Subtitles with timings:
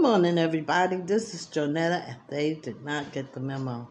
[0.00, 0.96] Good morning, everybody.
[0.96, 3.86] This is Jonetta, and they did not get the memo.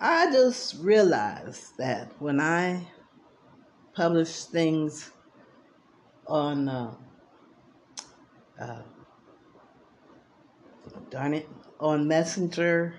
[0.00, 2.88] I just realized that when I
[3.94, 5.10] publish things
[6.26, 6.94] on, uh,
[8.58, 8.82] uh,
[11.10, 12.94] darn it, on Messenger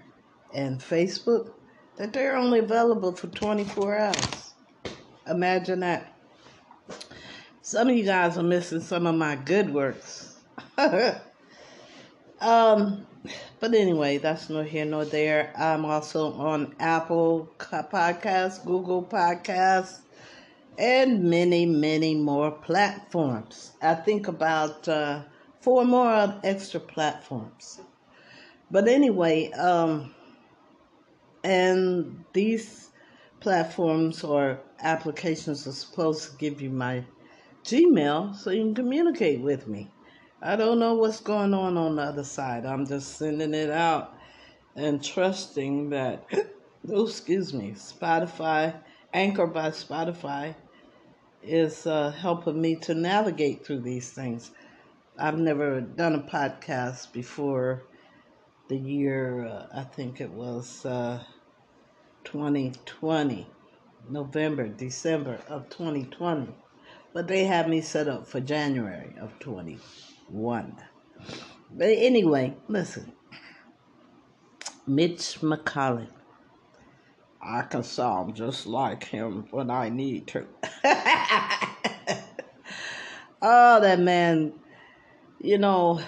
[0.54, 1.54] and Facebook,
[1.98, 4.54] that they're only available for 24 hours.
[5.28, 6.16] Imagine that.
[7.64, 10.36] Some of you guys are missing some of my good works.
[12.42, 13.06] um,
[13.60, 15.54] but anyway, that's no here nor there.
[15.58, 20.00] I'm also on Apple Podcasts, Google Podcasts,
[20.78, 23.72] and many, many more platforms.
[23.82, 25.22] I think about uh,
[25.62, 27.80] four more extra platforms.
[28.70, 30.14] But anyway, um,
[31.44, 32.90] and these
[33.40, 37.04] platforms or applications are supposed to give you my
[37.64, 39.90] Gmail so you can communicate with me.
[40.42, 42.66] I don't know what's going on on the other side.
[42.66, 44.14] I'm just sending it out
[44.76, 46.26] and trusting that,
[46.90, 48.76] oh, excuse me, Spotify,
[49.14, 50.56] Anchor by Spotify,
[51.42, 54.52] is uh, helping me to navigate through these things.
[55.18, 57.84] I've never done a podcast before
[58.68, 61.24] the year, uh, I think it was uh,
[62.26, 63.48] 2020,
[64.10, 66.54] November, December of 2020
[67.16, 69.32] but they had me set up for January of
[70.30, 70.76] 21.
[71.72, 73.12] But anyway, listen.
[74.88, 76.08] Mitch McConnell.
[77.42, 80.46] I can sound just like him when I need to.
[83.42, 84.54] oh, that man,
[85.40, 86.02] you know,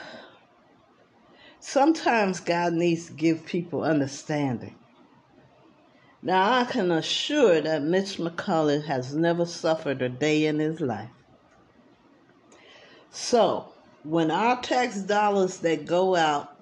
[1.59, 4.75] sometimes God needs to give people understanding.
[6.23, 11.09] Now, I can assure that Mitch McConnell has never suffered a day in his life.
[13.11, 13.71] So,
[14.03, 16.55] when our tax dollars that go out,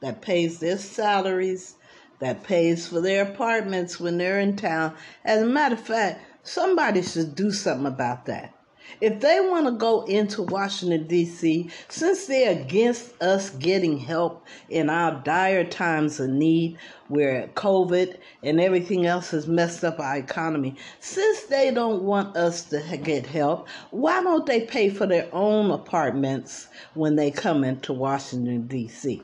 [0.00, 1.76] that pays their salaries,
[2.18, 7.02] that pays for their apartments when they're in town, as a matter of fact, somebody
[7.02, 8.54] should do something about that.
[9.00, 14.90] If they want to go into Washington, D.C., since they're against us getting help in
[14.90, 20.76] our dire times of need, where COVID and everything else has messed up our economy,
[21.00, 25.70] since they don't want us to get help, why don't they pay for their own
[25.70, 29.22] apartments when they come into Washington, D.C.?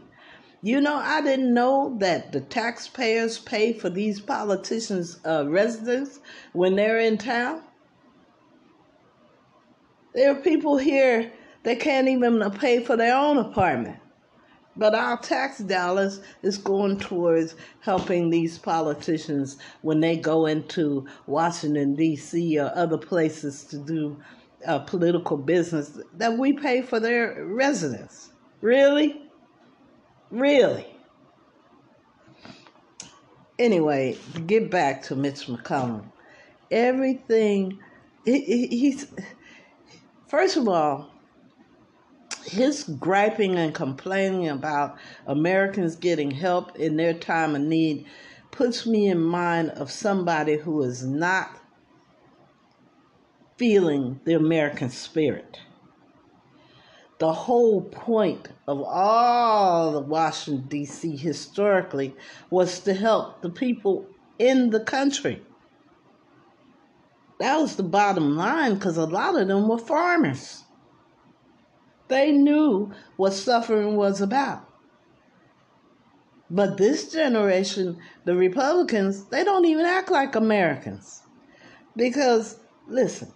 [0.61, 6.19] You know, I didn't know that the taxpayers pay for these politicians' uh, residence
[6.53, 7.62] when they're in town.
[10.14, 11.32] There are people here
[11.64, 13.98] that can't even pay for their own apartment.
[14.76, 21.96] But our tax dollars is going towards helping these politicians when they go into Washington,
[21.96, 22.58] D.C.
[22.60, 24.16] or other places to do
[24.66, 28.30] uh, political business that we pay for their residence.
[28.60, 29.22] Really?
[30.30, 30.86] Really?
[33.58, 36.04] Anyway, get back to Mitch McConnell,
[36.70, 37.80] everything,
[38.25, 39.08] he, he's
[40.28, 41.09] First of all,
[42.44, 48.05] his griping and complaining about Americans getting help in their time of need
[48.50, 51.50] puts me in mind of somebody who is not
[53.56, 55.61] feeling the American spirit.
[57.19, 61.17] The whole point of all the Washington, D.C.
[61.17, 62.15] historically
[62.50, 64.06] was to help the people
[64.38, 65.43] in the country.
[67.38, 70.65] That was the bottom line because a lot of them were farmers.
[72.09, 74.65] They knew what suffering was about.
[76.50, 81.22] But this generation, the Republicans, they don't even act like Americans.
[81.94, 83.32] Because, listen,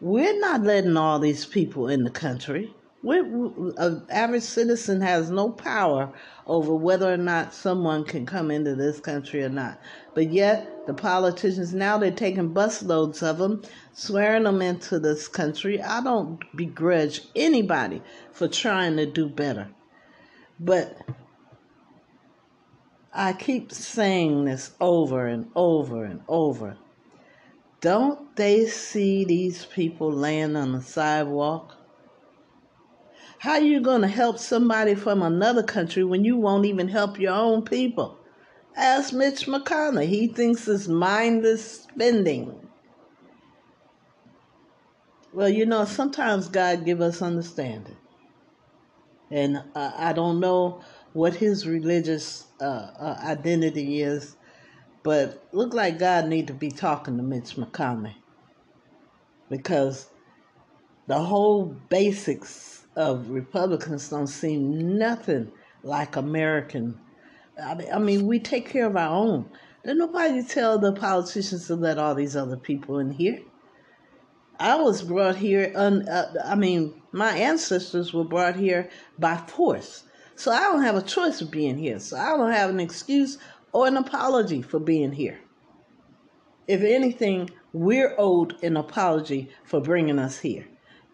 [0.00, 2.74] we're not letting all these people in the country.
[3.06, 6.10] An average citizen has no power
[6.46, 9.78] over whether or not someone can come into this country or not.
[10.14, 15.82] But yet, the politicians now they're taking busloads of them, swearing them into this country.
[15.82, 19.68] I don't begrudge anybody for trying to do better.
[20.58, 20.98] But
[23.12, 26.78] I keep saying this over and over and over.
[27.82, 31.76] Don't they see these people laying on the sidewalk?
[33.38, 37.18] How are you going to help somebody from another country when you won't even help
[37.18, 38.18] your own people?
[38.76, 40.06] Ask Mitch McConnell.
[40.06, 42.68] He thinks it's mindless spending.
[45.32, 47.96] Well, you know, sometimes God give us understanding.
[49.30, 50.80] And uh, I don't know
[51.12, 54.36] what his religious uh, uh, identity is,
[55.02, 58.14] but look like God need to be talking to Mitch McConnell
[59.50, 60.08] because
[61.06, 65.50] the whole basics of Republicans don't seem nothing
[65.82, 66.98] like American.
[67.62, 69.48] I mean, we take care of our own.
[69.84, 73.40] Did nobody tell the politicians to let all these other people in here?
[74.58, 78.88] I was brought here, un, uh, I mean, my ancestors were brought here
[79.18, 80.04] by force.
[80.36, 81.98] So I don't have a choice of being here.
[81.98, 83.38] So I don't have an excuse
[83.72, 85.38] or an apology for being here.
[86.66, 90.66] If anything, we're owed an apology for bringing us here.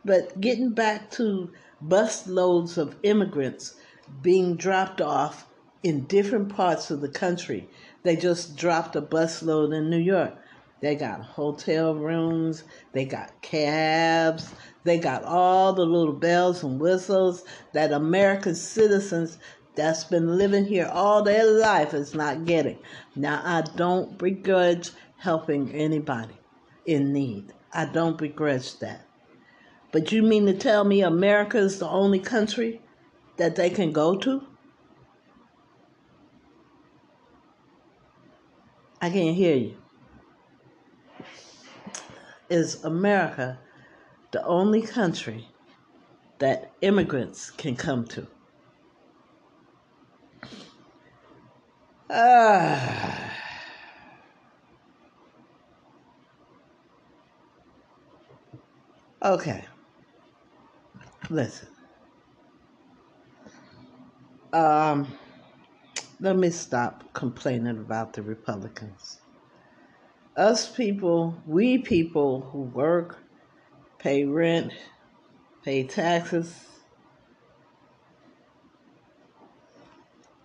[0.04, 1.50] But getting back to
[1.80, 3.74] bus loads of immigrants
[4.22, 5.46] being dropped off
[5.82, 7.68] in different parts of the country.
[8.02, 10.34] They just dropped a busload in New York.
[10.80, 14.54] They got hotel rooms, they got cabs,
[14.84, 17.44] they got all the little bells and whistles
[17.74, 19.36] that American citizens
[19.74, 22.78] that's been living here all their life is not getting.
[23.14, 26.38] Now, I don't begrudge helping anybody
[26.86, 27.52] in need.
[27.72, 29.06] I don't begrudge that.
[29.92, 32.80] But you mean to tell me America is the only country
[33.36, 34.46] that they can go to?
[39.00, 39.76] I can't hear you.
[42.48, 43.58] Is America
[44.32, 45.48] the only country
[46.38, 48.26] that immigrants can come to?
[52.10, 53.32] Ah.
[59.22, 59.64] Okay.
[61.30, 61.68] Listen.
[64.52, 65.06] Um,
[66.18, 69.20] let me stop complaining about the Republicans.
[70.36, 73.18] Us people, we people who work,
[74.00, 74.72] pay rent,
[75.62, 76.66] pay taxes,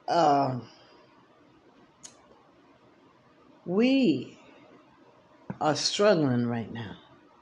[0.07, 0.67] um,
[3.65, 4.37] we
[5.59, 6.95] are struggling right now.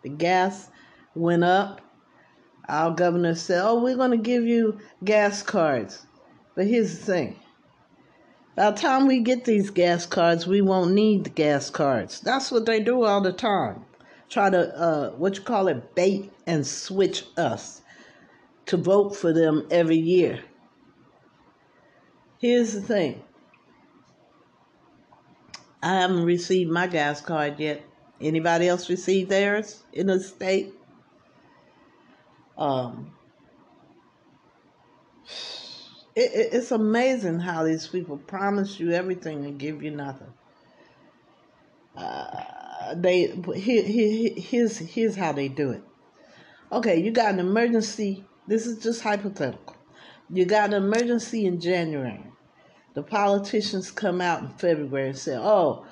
[0.03, 0.69] The gas
[1.13, 1.81] went up
[2.67, 6.05] our governor said, Oh, we're going to give you gas cards.
[6.55, 7.39] But here's the thing
[8.55, 12.19] by the time we get these gas cards, we won't need the gas cards.
[12.19, 13.83] That's what they do all the time.
[14.29, 17.81] Try to, uh, what you call it, bait and switch us
[18.67, 20.43] to vote for them every year.
[22.37, 23.23] Here's the thing
[25.81, 27.83] I haven't received my gas card yet.
[28.21, 30.73] Anybody else received theirs in the state?
[32.63, 33.11] Um,
[36.15, 40.31] it, it, it's amazing how these people promise you everything and give you nothing.
[41.97, 45.83] Uh, they here, here, here's here's how they do it.
[46.71, 48.23] Okay, you got an emergency.
[48.47, 49.75] This is just hypothetical.
[50.29, 52.23] You got an emergency in January.
[52.93, 55.85] The politicians come out in February and say, "Oh,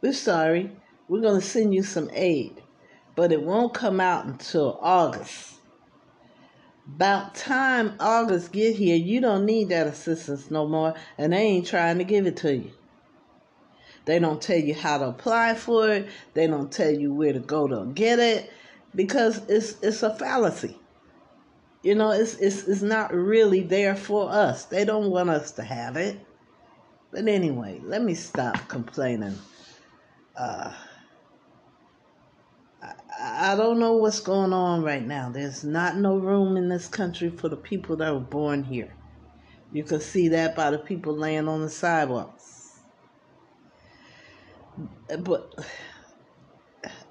[0.00, 0.70] we're sorry.
[1.08, 2.62] We're going to send you some aid,
[3.16, 5.58] but it won't come out until August."
[6.86, 11.66] About time August get here, you don't need that assistance no more, and they ain't
[11.66, 12.72] trying to give it to you.
[14.04, 16.08] They don't tell you how to apply for it.
[16.34, 18.50] They don't tell you where to go to get it,
[18.94, 20.76] because it's it's a fallacy.
[21.82, 24.64] You know, it's it's it's not really there for us.
[24.64, 26.18] They don't want us to have it.
[27.12, 29.38] But anyway, let me stop complaining.
[30.36, 30.72] Uh,
[33.24, 35.30] I don't know what's going on right now.
[35.30, 38.96] There's not no room in this country for the people that were born here.
[39.72, 42.80] You can see that by the people laying on the sidewalks.
[45.20, 45.54] But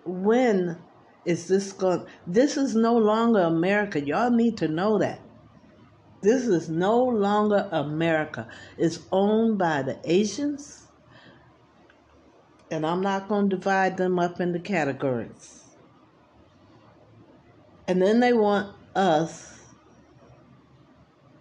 [0.03, 0.79] when
[1.23, 2.05] is this going?
[2.27, 4.01] This is no longer America.
[4.01, 5.21] Y'all need to know that.
[6.21, 8.49] This is no longer America.
[8.77, 10.87] It's owned by the Asians.
[12.69, 15.60] And I'm not going to divide them up into categories.
[17.87, 19.59] And then they want us.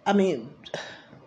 [0.05, 0.49] I mean,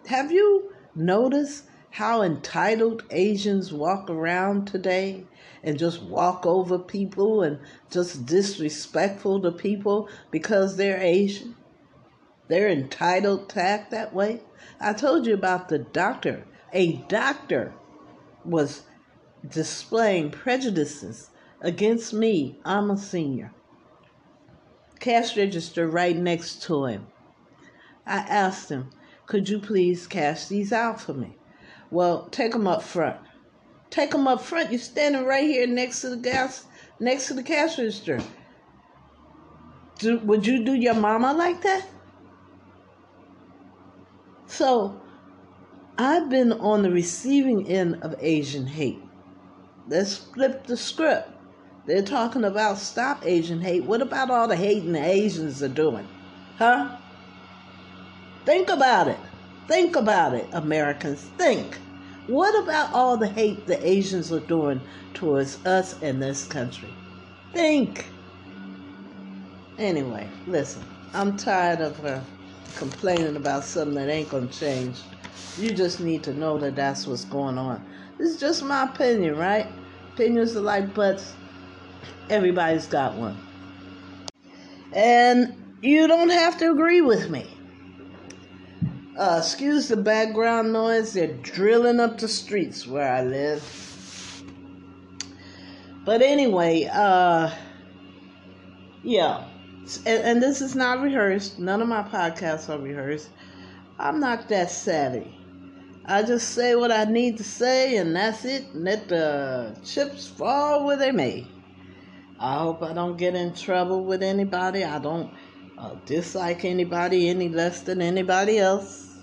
[0.07, 5.25] have you noticed how entitled Asians walk around today
[5.63, 7.59] and just walk over people and
[7.91, 11.55] just disrespectful to people because they're Asian?
[12.49, 14.43] They're entitled to act that way.
[14.81, 16.45] I told you about the doctor.
[16.73, 17.73] A doctor
[18.45, 18.83] was
[19.49, 21.31] displaying prejudices
[21.61, 22.59] against me.
[22.65, 23.53] I'm a senior
[25.05, 27.07] cash register right next to him.
[28.07, 28.89] I asked him,
[29.27, 31.37] Could you please cash these out for me?
[31.91, 33.19] Well, take them up front.
[33.91, 34.71] Take them up front.
[34.71, 36.65] You're standing right here next to the gas,
[37.01, 38.19] next to the cash register.
[39.99, 41.87] Do, would you do your mama like that?
[44.47, 45.03] So,
[45.99, 49.03] I've been on the receiving end of Asian hate.
[49.87, 51.34] Let's flip the script.
[51.87, 53.85] They're talking about stop Asian hate.
[53.85, 56.09] What about all the hating the Asians are doing?
[56.57, 56.97] Huh?
[58.47, 59.19] Think about it.
[59.69, 61.23] Think about it, Americans.
[61.37, 61.79] Think.
[62.27, 64.81] What about all the hate the Asians are doing
[65.13, 66.89] towards us and this country?
[67.53, 68.07] Think.
[69.77, 72.21] Anyway, listen, I'm tired of uh,
[72.77, 75.01] complaining about something that ain't going to change.
[75.59, 77.85] You just need to know that that's what's going on.
[78.17, 79.67] This is just my opinion, right?
[80.15, 81.35] Opinions are like butts.
[82.31, 83.39] Everybody's got one.
[84.93, 87.47] And you don't have to agree with me.
[89.19, 91.13] Uh, excuse the background noise.
[91.13, 94.43] They're drilling up the streets where I live.
[96.05, 97.51] But anyway, uh,
[99.03, 99.45] yeah.
[100.07, 101.59] And, and this is not rehearsed.
[101.59, 103.31] None of my podcasts are rehearsed.
[103.99, 105.39] I'm not that savvy.
[106.07, 108.65] I just say what I need to say, and that's it.
[108.75, 111.47] And let the chips fall where they may.
[112.39, 114.85] I hope I don't get in trouble with anybody.
[114.85, 115.33] I don't
[115.79, 119.17] uh, dislike anybody any less than anybody else.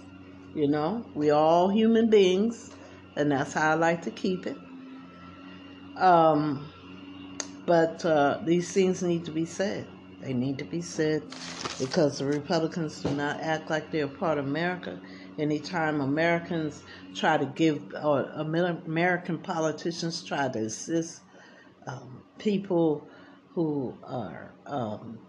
[0.56, 2.72] You know, we all human beings,
[3.16, 4.58] and that's how I like to keep it.
[5.98, 6.72] Um,
[7.66, 9.88] but uh, these things need to be said.
[10.22, 11.24] They need to be said
[11.80, 15.00] because the Republicans do not act like they're part of America.
[15.40, 16.84] Anytime Americans
[17.16, 21.22] try to give, or American politicians try to assist
[21.88, 23.08] um, people
[23.54, 25.20] who are um,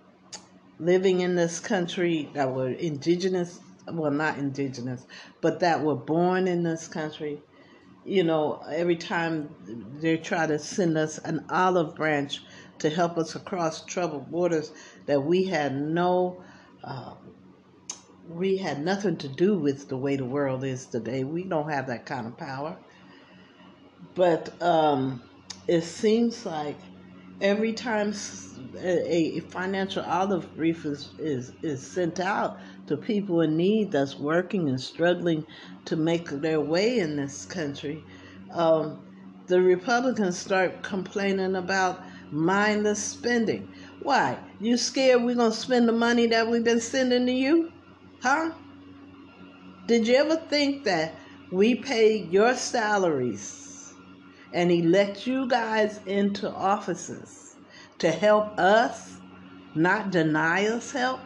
[0.79, 5.07] living in this country that were indigenous, well, not indigenous,
[5.41, 7.41] but that were born in this country,
[8.05, 9.49] you know, every time
[10.01, 12.41] they try to send us an olive branch
[12.79, 14.73] to help us across troubled waters
[15.07, 16.43] that we had no
[16.83, 17.15] uh,
[18.29, 21.25] we had nothing to do with the way the world is today.
[21.25, 22.77] We don't have that kind of power.
[24.15, 25.23] But um,
[25.69, 26.77] it seems like
[27.41, 28.13] every time
[28.79, 34.69] a, financial olive brief is, is, is sent out to people in need that's working
[34.69, 35.47] and struggling
[35.85, 38.03] to make their way in this country,
[38.53, 39.01] um,
[39.47, 43.69] the Republicans start complaining about mindless spending.
[44.03, 44.39] Why?
[44.61, 47.73] You scared we're going to spend the money that we've been sending to you?
[48.23, 48.53] Huh?
[49.87, 51.15] Did you ever think that
[51.51, 53.62] we pay your salaries
[54.53, 57.57] and elect you guys into offices
[57.99, 59.19] to help us,
[59.75, 61.21] not deny us help?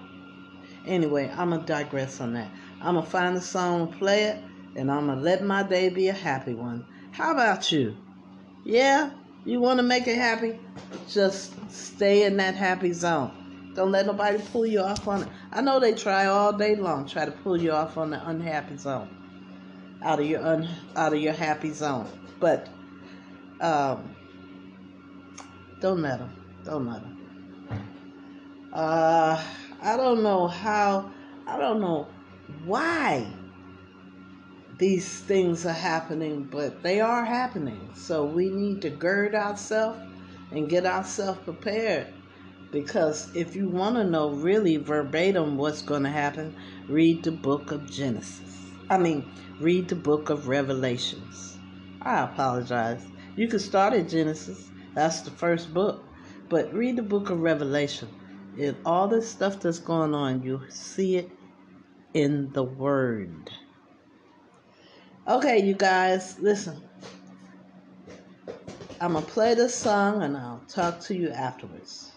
[0.87, 2.51] Anyway, I'm going to digress on that.
[2.81, 4.43] I'm going to find a song, play it,
[4.77, 6.85] and I'm going to let my day be a happy one.
[7.11, 7.97] How about you?
[8.65, 9.11] Yeah?
[9.45, 10.59] You want to make it happy?
[11.09, 13.73] Just stay in that happy zone.
[13.75, 15.29] Don't let nobody pull you off on it.
[15.53, 18.77] I know they try all day long, try to pull you off on the unhappy
[18.77, 19.09] zone,
[20.03, 22.09] out of your un, out of your happy zone.
[22.41, 22.69] But
[23.61, 24.15] um,
[25.81, 26.31] don't let them.
[26.65, 27.17] Don't let them.
[28.73, 29.43] Uh,
[29.83, 31.11] I don't know how.
[31.47, 32.09] I don't know
[32.65, 33.27] why
[34.79, 37.91] these things are happening, but they are happening.
[37.95, 40.01] So we need to gird ourselves
[40.51, 42.09] and get ourselves prepared
[42.71, 46.55] because if you want to know really verbatim what's going to happen,
[46.89, 48.61] read the book of Genesis.
[48.91, 49.25] I mean,
[49.61, 51.57] read the book of Revelations.
[52.03, 53.07] I apologize.
[53.37, 56.05] You can start at Genesis, that's the first book,
[56.49, 58.09] but read the book of Revelation.
[58.59, 61.31] And all this stuff that's going on, you see it
[62.15, 63.51] in the Word.
[65.29, 66.83] Okay, you guys, listen.
[69.01, 72.16] I'm going to play this song and I'll talk to you afterwards.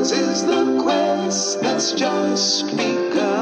[0.00, 3.37] Is the quest that's just begun.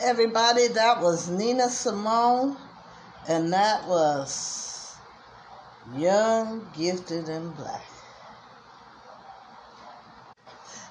[0.00, 0.68] Everybody.
[0.68, 2.56] That was Nina Simone,
[3.28, 4.96] and that was
[5.94, 7.82] Young, Gifted, and Black.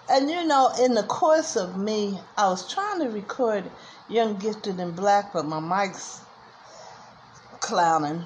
[0.10, 3.64] And you know, in the course of me, I was trying to record
[4.10, 6.20] Young, Gifted, and Black, but my mic's
[7.62, 8.24] clowning.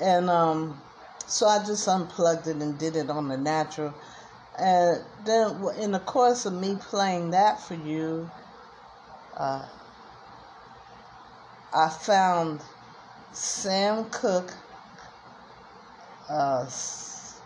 [0.00, 0.80] And um,
[1.26, 3.94] so I just unplugged it and did it on the natural.
[4.58, 8.28] And then, in the course of me playing that for you,
[9.38, 9.64] uh,
[11.74, 12.60] I found
[13.32, 14.52] Sam Cooke.
[16.28, 16.68] Uh,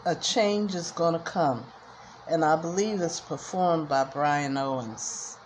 [0.04, 1.64] a change is going to come,
[2.28, 5.36] and I believe it's performed by Brian Owens.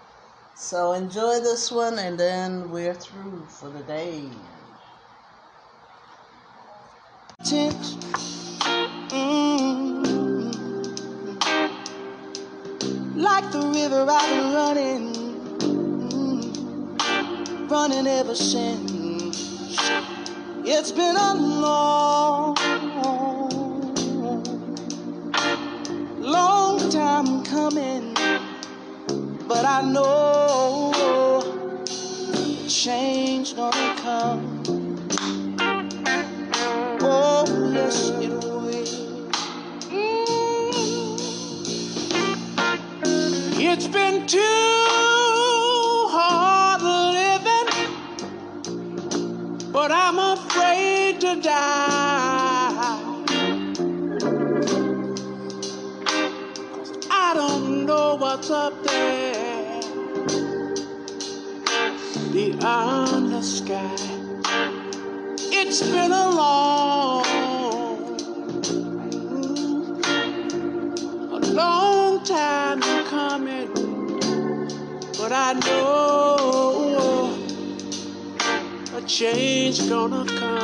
[0.55, 4.31] So enjoy this one, and then we're through for the day.
[7.43, 8.26] Mm.
[17.88, 19.79] Running ever since.
[20.64, 22.57] It's been a long,
[26.18, 28.14] long time coming,
[29.46, 31.42] but I know
[32.68, 34.64] change gonna come.
[37.01, 39.31] Oh, yes, it will.
[39.90, 41.18] Mm.
[43.61, 44.56] It's been too
[79.88, 80.56] gonna come.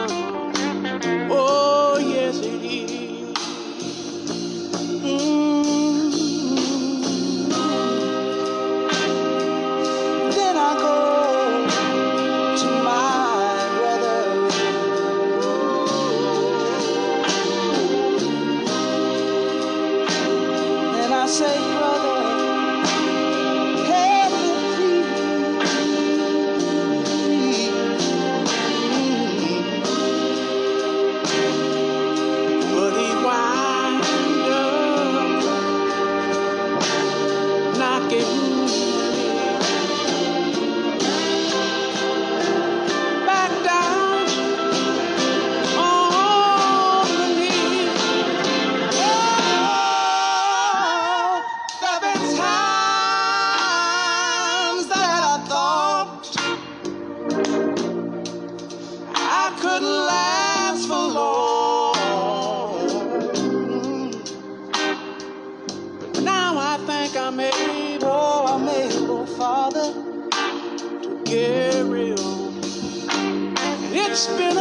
[74.12, 74.51] And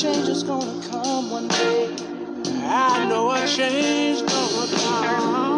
[0.00, 1.94] change is gonna come one day.
[2.64, 5.51] I know a change gonna come.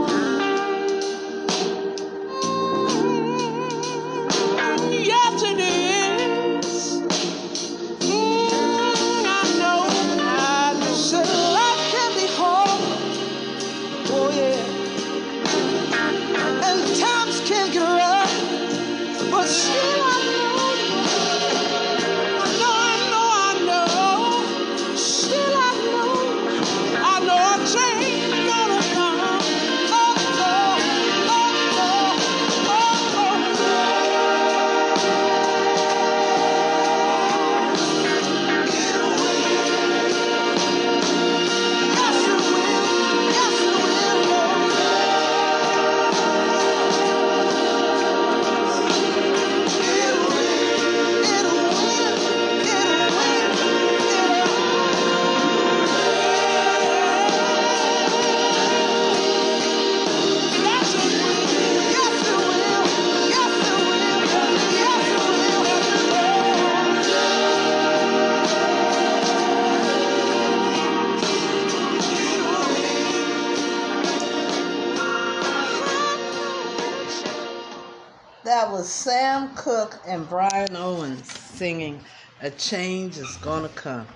[79.74, 82.00] Sam Cooke and Brian Owens singing
[82.40, 84.06] A Change is Gonna Come.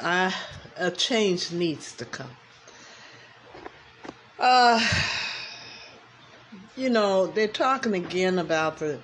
[0.00, 0.32] A
[0.96, 2.30] change needs to come.
[4.38, 4.80] Uh,
[6.74, 8.98] you know, they're talking again about the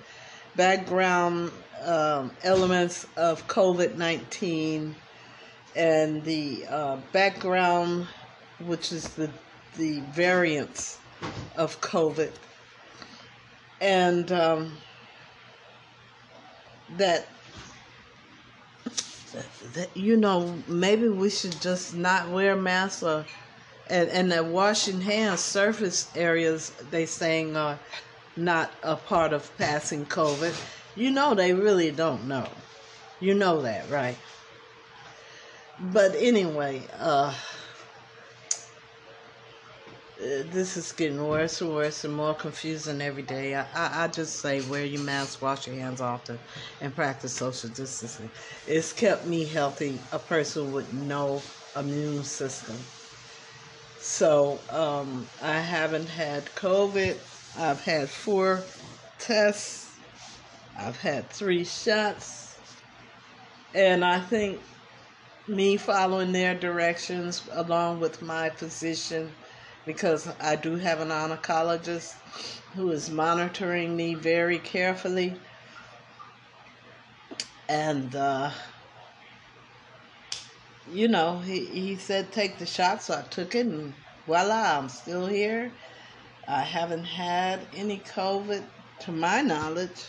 [0.55, 1.51] background
[1.83, 4.95] um, elements of COVID 19
[5.75, 8.07] and the uh, background,
[8.59, 9.29] which is the,
[9.77, 10.97] the variants
[11.57, 12.31] of COVID
[13.81, 14.71] and um,
[16.97, 17.27] that,
[19.73, 23.25] that you know maybe we should just not wear masks or
[23.89, 27.77] and and that washing hands surface areas they saying are
[28.37, 30.55] not a part of passing COVID.
[30.95, 32.47] You know they really don't know.
[33.19, 34.17] You know that, right?
[35.79, 37.33] But anyway, uh uh,
[40.25, 43.55] this is getting worse and worse and more confusing every day.
[43.55, 46.39] I, I, I, just say wear your mask, wash your hands often,
[46.81, 48.29] and practice social distancing.
[48.67, 51.41] It's kept me healthy, a person with no
[51.75, 52.75] immune system.
[53.99, 57.17] So um, I haven't had COVID.
[57.57, 58.63] I've had four
[59.19, 59.91] tests.
[60.77, 62.57] I've had three shots.
[63.73, 64.59] And I think
[65.47, 69.31] me following their directions along with my physician
[69.85, 72.15] because I do have an oncologist
[72.75, 75.35] who is monitoring me very carefully.
[77.69, 78.51] And, uh,
[80.91, 83.93] you know, he, he said take the shot, so I took it, and
[84.25, 85.71] voila, I'm still here.
[86.47, 88.63] I haven't had any COVID
[89.01, 90.05] to my knowledge.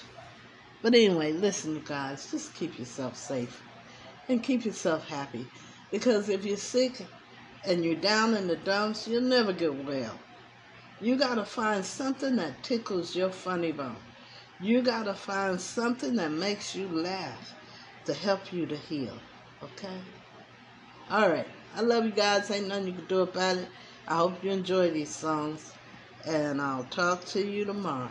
[0.82, 3.62] But anyway, listen, guys, just keep yourself safe
[4.28, 5.46] and keep yourself happy.
[5.90, 7.06] Because if you're sick,
[7.66, 10.18] and you're down in the dumps, you'll never get well.
[11.00, 13.96] You got to find something that tickles your funny bone.
[14.60, 17.54] You got to find something that makes you laugh
[18.06, 19.18] to help you to heal.
[19.62, 19.98] Okay?
[21.10, 21.46] All right.
[21.74, 22.50] I love you guys.
[22.50, 23.68] Ain't nothing you can do about it.
[24.08, 25.72] I hope you enjoy these songs.
[26.24, 28.08] And I'll talk to you tomorrow.